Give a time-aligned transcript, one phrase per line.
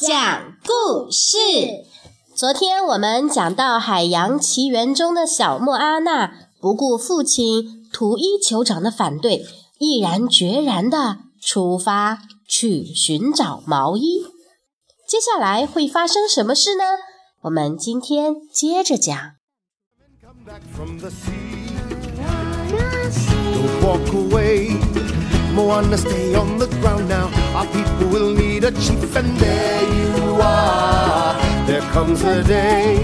[0.00, 1.36] 讲故事。
[2.34, 9.44] 昨天我们讲到《海洋奇缘》中的小莫阿娜不顾父亲图伊酋长的反对，
[9.78, 14.22] 毅然决然地出发去寻找毛衣。
[15.06, 16.84] 接下来会发生什么事呢？
[17.42, 19.14] 我们今天接着讲。
[20.22, 21.68] Come back from the sea.
[23.52, 24.70] Don't walk away.
[25.52, 27.28] Moana, stay on the ground now.
[27.54, 29.36] Our people will need a chief and.
[29.36, 29.89] There
[32.09, 32.97] comes a day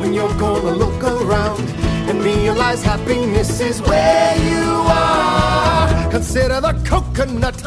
[0.00, 1.60] when you're gonna look around
[2.08, 6.10] and realize happiness is where you are.
[6.10, 7.62] Consider the coconut,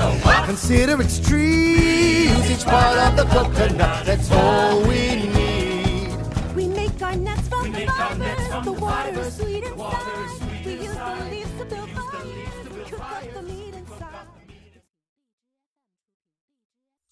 [0.45, 4.05] consider its trees, each part of the coconut.
[4.05, 6.09] That's all we need.
[6.55, 8.65] We make our nets from the fibers.
[8.65, 10.65] The water is sweet inside.
[10.65, 12.55] We use the leaves to build fires.
[12.75, 14.27] We cook up the meat inside.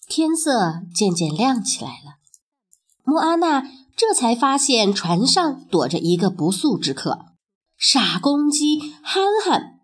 [0.08, 2.18] 天色渐渐亮起来了，
[3.05, 3.63] 莫阿娜
[3.95, 7.27] 这才发现船上躲着一个不速之客——
[7.77, 9.79] 傻公鸡憨憨。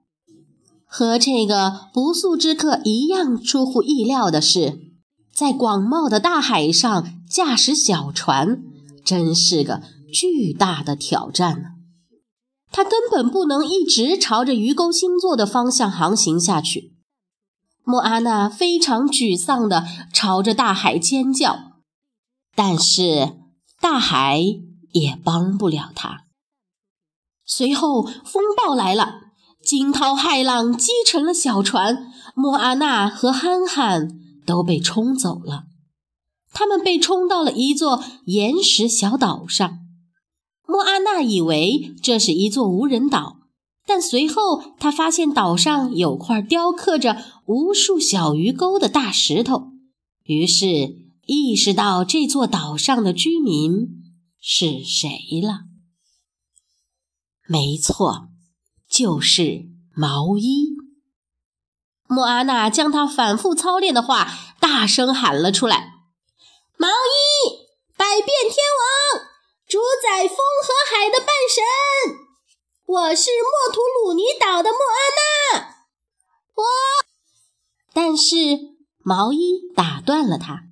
[0.86, 4.80] 和这个不速之客一样出乎意料的是，
[5.34, 8.62] 在广袤的大海上驾驶小船，
[9.06, 11.70] 真是个巨大的挑战呢。
[12.74, 16.94] 他根本不能一直朝着鱼钩星座的方向航行下去。
[17.84, 21.71] 莫阿娜非常沮丧地朝着大海尖叫，
[22.56, 23.34] 但是
[23.80, 24.42] 大海
[24.92, 26.26] 也帮不了他。
[27.46, 29.22] 随后风暴来了，
[29.64, 35.66] 惊涛骇浪击沉了小船，莫阿娜和憨憨都被冲走了。
[36.54, 39.80] 他们被冲到了一座岩石小岛上。
[40.68, 43.38] 莫阿娜以为这是一座无人岛。
[43.86, 49.72] 但随后，他发现岛上有块雕刻着无数小鱼钩的大石头，
[50.24, 53.88] 于是意识到这座岛上的居民
[54.40, 55.10] 是谁
[55.42, 55.62] 了。
[57.48, 58.30] 没错，
[58.90, 60.70] 就是毛衣。
[62.08, 65.94] 莫阿娜将他反复操练的话大声喊了出来
[66.76, 69.28] ：“毛衣，百变天王，
[69.68, 71.64] 主宰风和海的半神。”
[72.86, 75.86] 我是莫图鲁尼岛的莫阿娜，
[76.56, 76.64] 我。
[77.94, 78.36] 但是
[79.00, 80.64] 毛衣打断了他，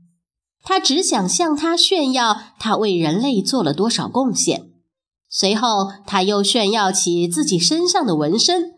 [0.70, 4.70] 他只想向他炫耀他为人类做了多少贡献。
[5.28, 8.74] 随后，他又炫耀起自己身上的纹身，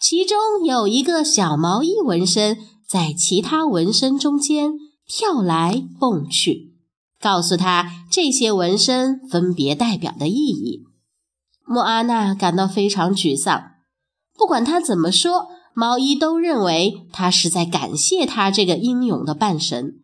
[0.00, 2.56] 其中有一个小毛衣纹身
[2.88, 6.72] 在其他纹身中间跳来蹦去，
[7.20, 10.84] 告诉他这些纹身分别代表的意义。
[11.66, 13.62] 莫阿娜感到非常沮丧。
[14.38, 19.96] 不管他怎么说，毛衣都认为他是在感谢他这个英勇的半神。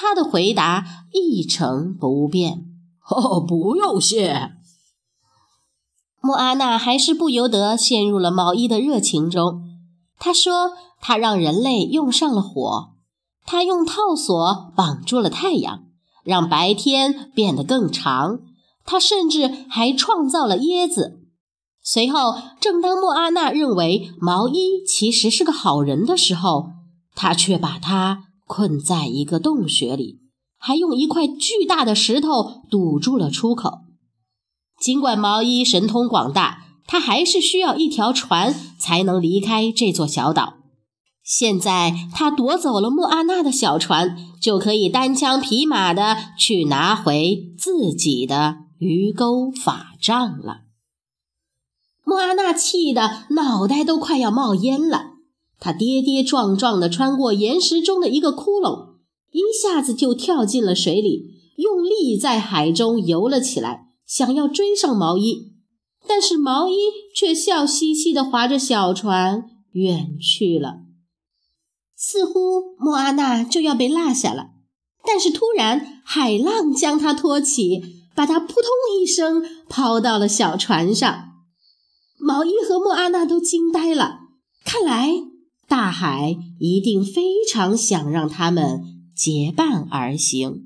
[0.00, 2.66] 他的回答一成不变
[3.10, 4.52] ：“哦，不用谢。”
[6.22, 9.64] 莫阿娜还是不由得陷入了毛衣的热情中。
[10.20, 12.90] 他说：“他让人类用上了火，
[13.44, 15.86] 他用套索绑住了太阳，
[16.22, 18.38] 让白天变得更长。”
[18.86, 21.24] 他甚至还创造了椰子。
[21.82, 26.70] 随后，正当莫阿娜认为毛衣其实是个好人的时候，
[27.16, 30.18] 他却把他困在一个洞穴里，
[30.58, 33.82] 还用一块巨大的石头堵住了出口。
[34.80, 40.54] 尽管毛衣神通广大，他还是需要一条船才能离开这座小岛。
[41.22, 48.64] 现在，他夺走了莫阿娜的小船，就可以单枪匹马的去拿回自己的。
[48.78, 50.60] 鱼钩法杖了，
[52.04, 55.07] 莫阿娜气得脑袋都快要冒烟了。
[55.58, 58.94] 他跌跌撞撞地穿过岩石中的一个窟窿，
[59.32, 65.52] 一下子就跳进了水里，用力在海中游了起来，想要追上毛衣。
[66.06, 66.74] 但是毛衣
[67.14, 70.80] 却笑嘻嘻地划着小船远去了，
[71.96, 74.50] 似乎莫阿娜就要被落下了。
[75.04, 77.96] 但是突然，海浪将她托起。
[78.14, 78.64] 把他扑通
[79.00, 81.28] 一声抛到了小船上，
[82.18, 84.22] 毛衣和莫阿娜都惊呆了。
[84.64, 85.08] 看来
[85.68, 88.82] 大海一定非常想让他们
[89.14, 90.64] 结伴而行。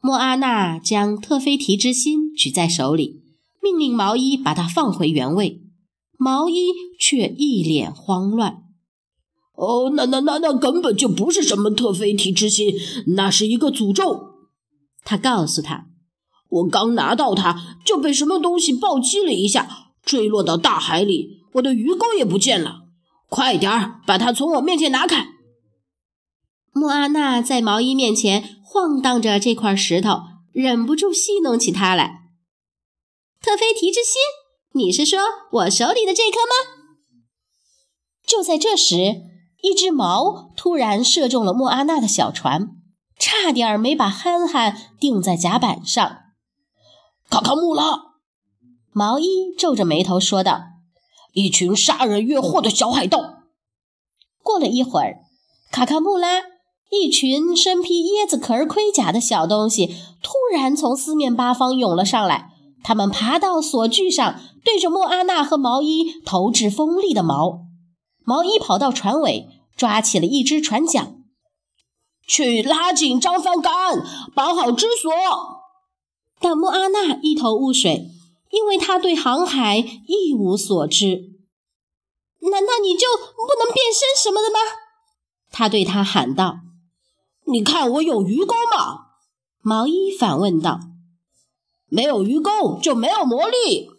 [0.00, 3.22] 莫阿娜将特菲提之心举在手里，
[3.62, 5.62] 命令毛衣把它放回原位。
[6.16, 6.66] 毛衣
[6.98, 8.64] 却一脸慌乱。
[9.54, 12.74] 哦，那那那那根本就不是什么特菲提之心，
[13.14, 14.34] 那是一个诅咒。
[15.04, 15.86] 他告诉他
[16.50, 22.87] ：“我刚拿到它，就被什么东西暴击了一下，坠落到大海里，我的鱼钩也不见了。
[23.28, 25.28] 快点儿把它从我面前拿开！
[26.72, 30.20] 莫阿娜在毛衣面前晃荡着这块石头，
[30.52, 32.22] 忍不住戏弄起他来。
[33.40, 34.14] 特菲提之心，
[34.74, 35.18] 你是说
[35.52, 36.84] 我手里的这颗吗？
[38.26, 39.22] 就在这时，
[39.62, 42.70] 一只矛突然射中了莫阿娜的小船，
[43.18, 46.18] 差点没把憨憨钉在甲板上。
[47.28, 48.14] 卡卡穆拉，
[48.92, 50.77] 毛衣皱着眉头说道。
[51.38, 53.44] 一群杀人越货的小海盗。
[54.42, 55.20] 过了一会儿，
[55.70, 56.42] 卡卡穆拉
[56.90, 62.50] 一群身披椰子壳盔甲的小东西突然从四面八方涌了上来。
[62.82, 67.66] 他们爬到索具上，对着莫阿娜和毛衣投掷锋利的矛。
[68.24, 69.46] 毛衣跑到船尾，
[69.76, 71.18] 抓起了一只船桨，
[72.26, 73.72] 去拉紧张帆杆，
[74.34, 75.10] 绑好支索。
[76.40, 78.10] 但莫阿娜一头雾水。
[78.50, 81.32] 因为他对航海一无所知，
[82.50, 84.58] 难道你就不能变身什么的吗？
[85.50, 86.60] 他对他喊道
[87.46, 89.06] ：“你看我有鱼钩吗？”
[89.60, 90.80] 毛衣反问道
[91.88, 93.90] ：“没有鱼钩就没有魔力。”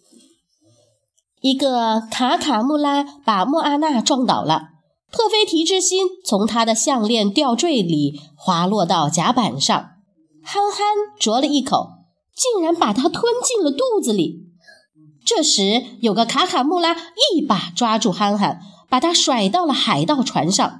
[1.41, 4.69] 一个卡卡穆拉把莫阿娜撞倒了，
[5.11, 9.91] 特菲提之心从他的项链吊坠里滑落到甲板上，
[10.43, 10.87] 憨憨
[11.19, 11.98] 啄了一口。
[12.39, 14.45] 竟然把它吞进了肚子里。
[15.25, 16.95] 这时，有个卡卡穆拉
[17.33, 20.79] 一把抓住憨憨，把他甩到了海盗船上。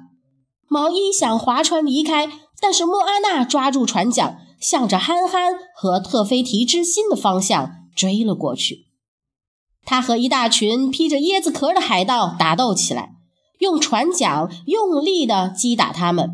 [0.69, 8.85] 毛衣想划船离开，但是莫阿娜抓住船桨，向着憨憨和特菲提之心的方向追了过去。
[9.85, 13.11] 他和一大群披着椰子壳的海盗打斗起来，
[13.59, 16.31] 用船桨用力地击打他们。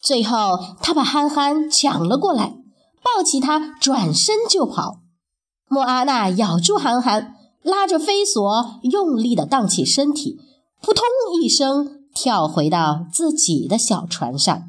[0.00, 2.63] 最后，他把憨憨抢了过来。
[3.04, 5.02] 抱起他，转身就跑。
[5.68, 10.40] 莫阿娜咬住憨憨，拉着飞索，用力地荡起身体，
[10.80, 11.04] 扑通
[11.40, 14.64] 一声跳回到自己的小船上。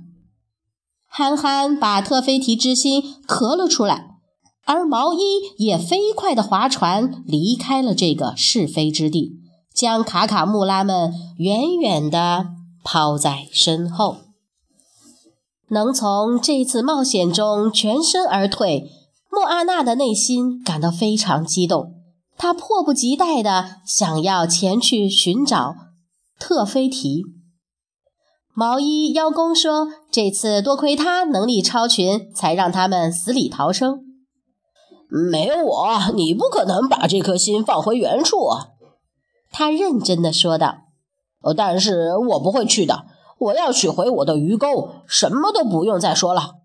[1.08, 4.18] 憨憨把特菲提之心咳了出来，
[4.66, 5.20] 而毛衣
[5.58, 9.40] 也飞快地划船离开了这个是非之地，
[9.74, 12.48] 将卡卡穆拉们远远地
[12.84, 14.25] 抛在身后。
[15.76, 18.90] 能从这次冒险中全身而退，
[19.30, 21.96] 莫阿娜的内心感到非常激动。
[22.38, 25.76] 她迫不及待地想要前去寻找
[26.40, 27.24] 特菲提。
[28.54, 34.00] 毛衣邀功说：“这次多亏他能力超群，才让他们死里逃生。
[35.10, 38.38] 没有我，你不可能把这颗心放回原处。”
[39.52, 40.78] 他认真地说道。
[41.58, 43.08] “但是我不会去的。”
[43.38, 46.56] 我要取回我的鱼钩，什么都不用再说了。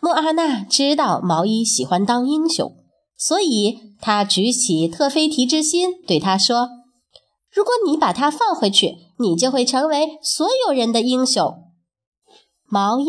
[0.00, 2.72] 莫阿娜知道毛衣喜欢当英雄，
[3.16, 6.68] 所以她举起特菲提之心，对他说
[7.52, 11.64] ：“如果你把它放回去，你就会成为所有人的英雄。”
[12.66, 13.04] 毛衣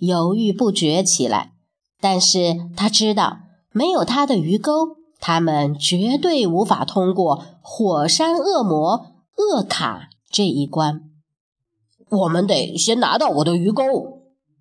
[0.00, 1.52] 犹豫不决起来，
[2.00, 3.38] 但是他知道
[3.72, 11.11] 没有他的鱼钩，他们绝对无法通过火山恶魔厄卡这一关。
[12.12, 13.84] 我们得先拿到我的鱼钩，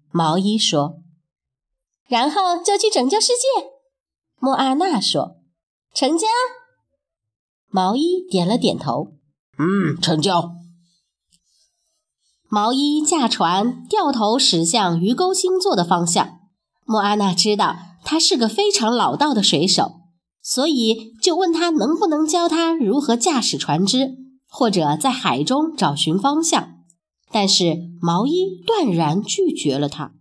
[0.09, 1.01] 毛衣说，
[2.07, 3.67] 然后就去拯救世界。
[4.39, 5.35] 莫阿娜说
[5.93, 6.27] ：“成交。”
[7.67, 9.15] 毛衣点了点头，
[9.57, 10.53] 嗯，成交。
[12.47, 16.39] 毛衣驾船掉头驶向鱼钩星座的方向。
[16.85, 19.99] 莫阿娜知道他是个非常老道的水手，
[20.41, 24.15] 所以就问他能不能教他如何驾驶船只，
[24.49, 26.70] 或者在海中找寻方向。
[27.31, 30.11] 但是毛衣断然拒绝了他。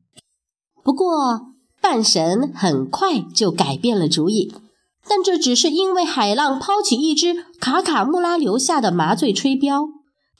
[0.83, 4.55] 不过半神很快就改变了主意，
[5.09, 9.87] 但这只是因为海浪抛起一只卡卡穆拉留下的麻醉吹镖，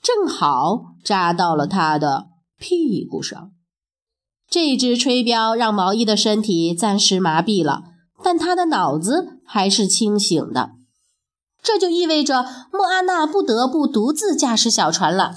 [0.01, 3.51] 正好扎到了他的屁股上。
[4.49, 7.83] 这只吹镖让毛衣的身体暂时麻痹了，
[8.23, 10.71] 但他的脑子还是清醒的。
[11.63, 15.35] 这就意味着莫阿娜不得不独自驾驶小船了。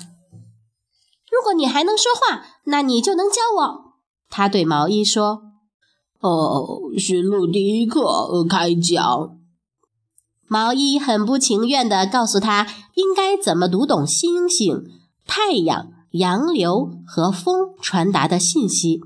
[1.35, 3.95] 如果你还能说话，那你就能教我。”
[4.31, 5.43] 他对毛衣说。
[6.21, 9.37] “哦，驯鹿第一课开讲。”
[10.47, 14.85] 毛衣很不情愿地告诉他应该怎么读懂星星、
[15.27, 19.01] 太阳、洋流和风传达的信息。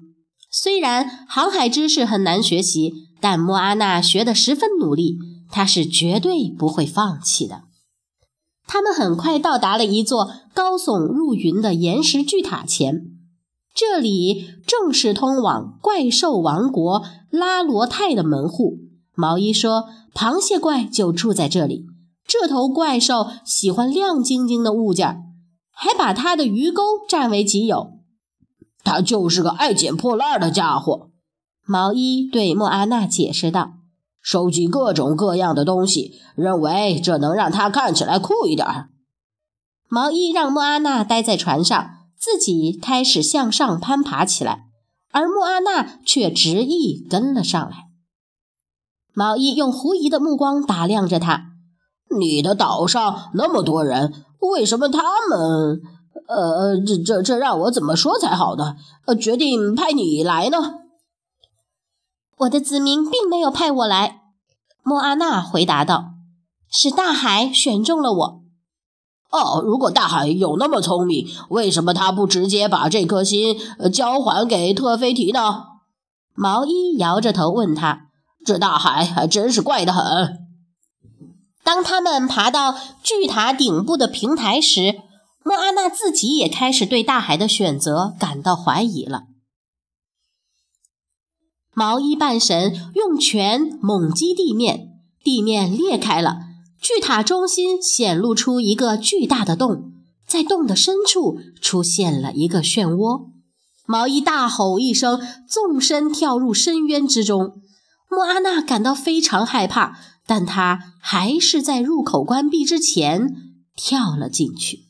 [0.51, 5.17] 虽然航海知识很难学习，但莫阿娜学得十分努力，
[5.51, 7.63] 她是绝对不会放弃的。
[8.69, 13.07] 他们很快到达了一座高耸入云的岩石巨塔前。
[13.75, 18.75] 这里正是通往怪兽王国拉罗泰的门户。
[19.15, 21.87] 毛衣说：“螃蟹怪就住在这里。
[22.27, 25.25] 这头怪兽喜欢亮晶晶的物件，
[25.71, 27.95] 还把他的鱼钩占为己有。
[28.85, 31.11] 他就是个爱捡破烂的家伙。”
[31.67, 33.78] 毛衣对莫阿娜解释道。
[34.29, 38.91] 收集各种各样的东西，认为这能让他看起来酷一点儿。
[39.89, 44.67] 毛衣让莫阿娜待在船上，自己开始向上攀爬起来，
[45.13, 47.87] 而莫阿娜却执意跟了上来。
[49.15, 51.53] 毛衣用狐疑的目光打量着他
[52.21, 55.81] ：“你的岛上那么多人，为什么他们……
[56.29, 58.77] 呃，这这这让我怎么说才好呢？
[59.07, 60.81] 呃，决定派你来呢？”
[62.41, 64.18] 我的子民并没有派我来，
[64.89, 66.13] 莫阿娜回答道
[66.73, 68.43] ：“是大海选中了我。”
[69.31, 73.59] 哦，如果大海有那么聪明，为什么他不直接把这颗心
[73.93, 75.65] 交还给特菲提呢？
[76.35, 78.07] 毛衣摇着头问他
[78.47, 80.49] ：“这大海还真是怪得很。”
[81.63, 85.03] 当他们爬到巨塔顶部的平台时，
[85.45, 89.25] 莫阿娜自己也开始对大海的选择感到怀疑了。
[91.79, 96.39] 毛衣半神用拳猛击地面，地面裂开了，
[96.81, 99.93] 巨塔中心显露出一个巨大的洞，
[100.27, 103.29] 在洞的深处出现了一个漩涡。
[103.87, 107.61] 毛衣大吼一声，纵身跳入深渊之中。
[108.11, 113.37] 莫阿娜感到非常害怕，但她还是在入口关闭之前
[113.77, 114.88] 跳了进去。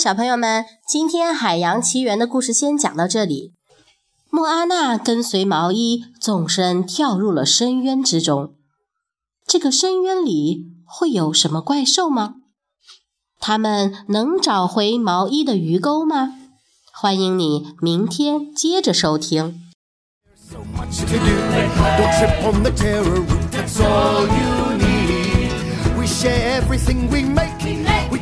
[0.00, 3.52] 小朋友们，今天《海洋奇缘》的故事先讲到这里。
[4.30, 8.54] 莫阿娜跟随毛衣纵身跳入了深渊之中。
[9.46, 12.36] 这个深渊里会有什么怪兽吗？
[13.38, 16.32] 他们能找回毛衣的鱼钩吗？
[16.94, 19.60] 欢迎你明天接着收听。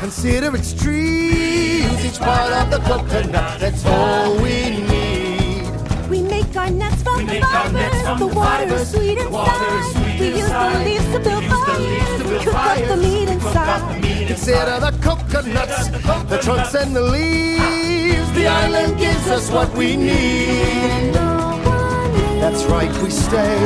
[0.00, 2.04] consider its trees.
[2.04, 4.91] Each part of the coconut, that's all we need.
[7.22, 8.90] We make our nets from the fibers.
[8.90, 10.18] The water is sweet inside.
[10.18, 14.02] We use the leaves to build fires and cook up the meat inside.
[14.26, 15.88] Consider the coconuts,
[16.28, 18.32] the trunks and the leaves.
[18.32, 21.14] The island gives us what we need.
[22.42, 23.56] That's right, we stay.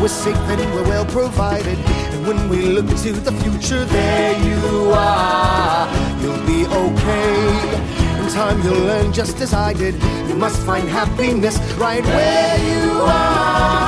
[0.00, 1.78] We're safe and we're well provided.
[2.14, 5.88] And when we look to the future, there you are.
[6.22, 7.95] You'll be okay.
[8.36, 9.94] Time, you'll learn just as I did.
[10.28, 13.85] You must find happiness right where you are.